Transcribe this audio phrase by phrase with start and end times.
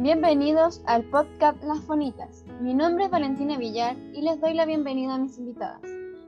[0.00, 2.44] Bienvenidos al podcast Las Fonitas.
[2.60, 5.80] Mi nombre es Valentina Villar y les doy la bienvenida a mis invitadas.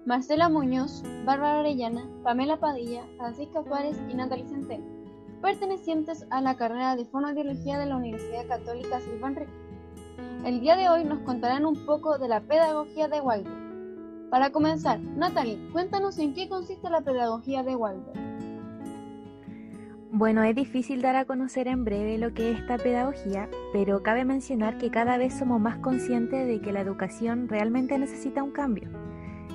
[0.05, 4.85] Marcela Muñoz, Bárbara Arellana, Pamela Padilla, Francisca Suárez y Natalie Centeno,
[5.41, 9.53] pertenecientes a la carrera de Fonoaudiología de la Universidad Católica Silva Enrique.
[10.45, 13.55] El día de hoy nos contarán un poco de la pedagogía de Waldorf.
[14.31, 18.30] Para comenzar, Natalie, cuéntanos en qué consiste la pedagogía de Waldorf.
[20.21, 24.27] Bueno, es difícil dar a conocer en breve lo que es esta pedagogía, pero cabe
[24.27, 28.91] mencionar que cada vez somos más conscientes de que la educación realmente necesita un cambio.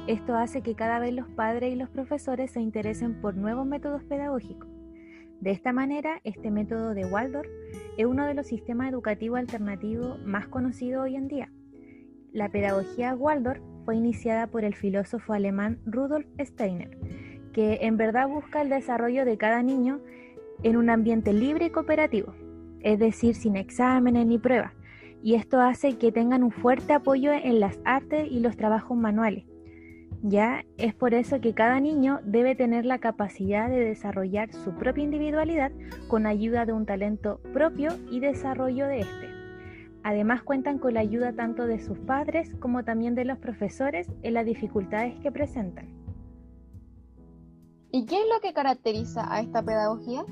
[0.08, 4.04] Esto hace que cada vez los padres y los profesores se interesen por nuevos métodos
[4.06, 4.68] pedagógicos.
[5.40, 7.48] De esta manera, este método de Waldorf
[8.00, 11.52] es uno de los sistemas educativos alternativos más conocidos hoy en día.
[12.34, 16.98] La pedagogía Waldorf fue iniciada por el filósofo alemán Rudolf Steiner,
[17.54, 20.02] que en verdad busca el desarrollo de cada niño
[20.64, 22.34] en un ambiente libre y cooperativo,
[22.82, 24.74] es decir, sin exámenes ni pruebas,
[25.22, 29.46] y esto hace que tengan un fuerte apoyo en las artes y los trabajos manuales.
[30.22, 35.04] Ya es por eso que cada niño debe tener la capacidad de desarrollar su propia
[35.04, 35.72] individualidad
[36.08, 39.30] con ayuda de un talento propio y desarrollo de este.
[40.04, 44.36] Además cuentan con la ayuda tanto de sus padres como también de los profesores en
[44.36, 45.88] las dificultades que presentan.
[47.92, 50.26] ¿Y qué es lo que caracteriza a esta pedagogía?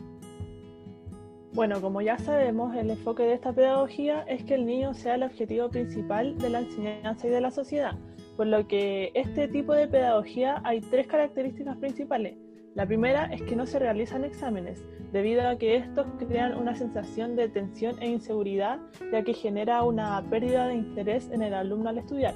[1.53, 5.21] Bueno, como ya sabemos, el enfoque de esta pedagogía es que el niño sea el
[5.21, 7.91] objetivo principal de la enseñanza y de la sociedad,
[8.35, 12.37] por lo que este tipo de pedagogía hay tres características principales.
[12.73, 17.35] La primera es que no se realizan exámenes, debido a que estos crean una sensación
[17.35, 18.79] de tensión e inseguridad,
[19.11, 22.33] ya que genera una pérdida de interés en el alumno al estudiar.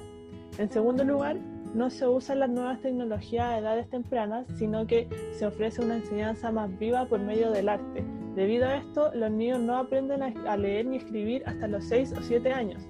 [0.59, 1.37] En segundo lugar,
[1.73, 6.51] no se usan las nuevas tecnologías a edades tempranas, sino que se ofrece una enseñanza
[6.51, 8.03] más viva por medio del arte,
[8.37, 12.21] Debido a esto, los niños no aprenden a leer ni escribir hasta los 6 o
[12.21, 12.87] 7 años.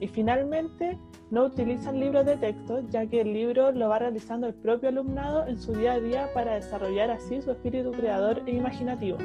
[0.00, 0.98] Y finalmente,
[1.30, 5.46] no utilizan libros de texto, ya que el libro lo va realizando el propio alumnado
[5.46, 9.18] en su día a día para desarrollar así su espíritu creador e imaginativo.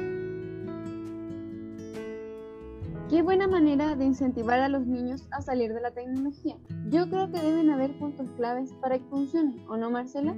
[3.10, 6.56] Qué buena manera de incentivar a los niños a salir de la tecnología.
[6.88, 10.36] Yo creo que deben haber puntos claves para que funcione, ¿o no, Marcela?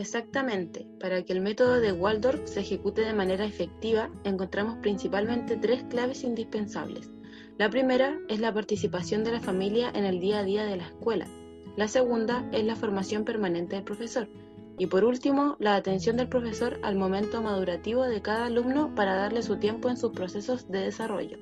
[0.00, 5.82] Exactamente, para que el método de Waldorf se ejecute de manera efectiva, encontramos principalmente tres
[5.90, 7.10] claves indispensables.
[7.58, 10.86] La primera es la participación de la familia en el día a día de la
[10.86, 11.26] escuela.
[11.76, 14.26] La segunda es la formación permanente del profesor.
[14.78, 19.42] Y por último, la atención del profesor al momento madurativo de cada alumno para darle
[19.42, 21.36] su tiempo en sus procesos de desarrollo.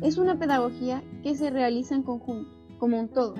[0.00, 3.36] Es una pedagogía que se realiza en conjunto, como un todo.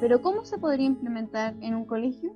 [0.00, 2.32] Pero ¿cómo se podría implementar en un colegio?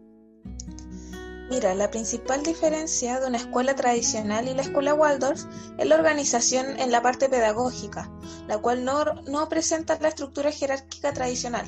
[1.51, 5.45] Mira, la principal diferencia de una escuela tradicional y la escuela Waldorf
[5.79, 8.11] es la organización en la parte pedagógica,
[8.49, 11.67] la cual no, no presenta la estructura jerárquica tradicional.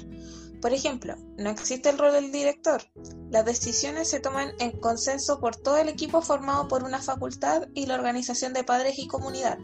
[0.63, 2.83] Por ejemplo, no existe el rol del director.
[3.31, 7.85] Las decisiones se toman en consenso por todo el equipo formado por una facultad y
[7.85, 9.59] la organización de padres y comunidad.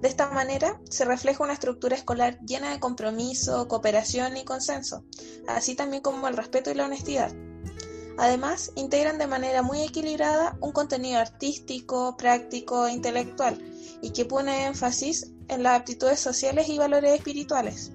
[0.00, 5.04] De esta manera se refleja una estructura escolar llena de compromiso, cooperación y consenso,
[5.48, 7.32] así también como el respeto y la honestidad.
[8.18, 13.58] Además, integran de manera muy equilibrada un contenido artístico, práctico e intelectual,
[14.00, 17.92] y que pone énfasis en las aptitudes sociales y valores espirituales.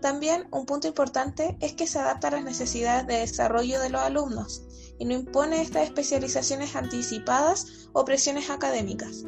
[0.00, 4.00] También un punto importante es que se adapta a las necesidades de desarrollo de los
[4.00, 4.64] alumnos
[4.98, 9.24] y no impone estas especializaciones anticipadas o presiones académicas.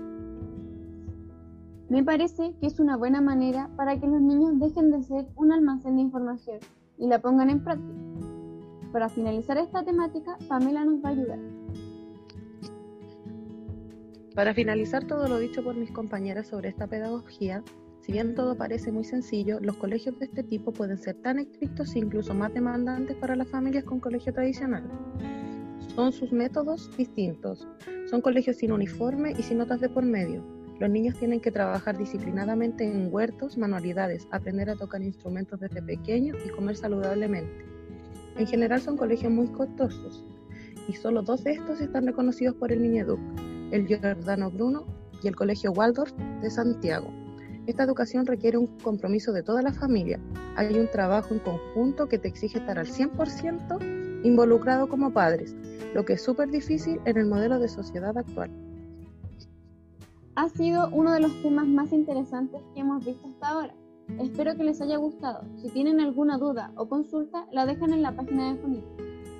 [1.89, 5.51] Me parece que es una buena manera para que los niños dejen de ser un
[5.51, 6.59] almacén de información
[6.99, 8.20] y la pongan en práctica.
[8.93, 11.39] Para finalizar esta temática, Pamela nos va a ayudar.
[14.35, 17.63] Para finalizar todo lo dicho por mis compañeras sobre esta pedagogía,
[18.01, 21.95] si bien todo parece muy sencillo, los colegios de este tipo pueden ser tan estrictos
[21.95, 24.83] e incluso más demandantes para las familias con colegio tradicional.
[25.95, 27.69] Son sus métodos distintos.
[28.09, 30.43] Son colegios sin uniforme y sin notas de por medio.
[30.81, 36.39] Los niños tienen que trabajar disciplinadamente en huertos, manualidades, aprender a tocar instrumentos desde pequeños
[36.45, 37.70] y comer saludablemente.
[38.37, 40.25] En general son colegios muy costosos
[40.89, 43.21] y solo dos de estos están reconocidos por el Mineduc,
[43.71, 44.85] el Giordano Bruno
[45.23, 47.11] y el Colegio Waldorf de Santiago.
[47.67, 50.19] Esta educación requiere un compromiso de toda la familia.
[50.57, 55.55] Hay un trabajo en conjunto que te exige estar al 100% involucrado como padres,
[55.95, 58.51] lo que es súper difícil en el modelo de sociedad actual.
[60.37, 63.75] Ha sido uno de los temas más interesantes que hemos visto hasta ahora.
[64.19, 65.45] Espero que les haya gustado.
[65.57, 68.89] Si tienen alguna duda o consulta, la dejan en la página de Fonito.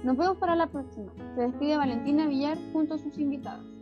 [0.05, 1.13] Nos vemos para la próxima.
[1.35, 3.80] Se despide Valentina Villar junto a sus invitados.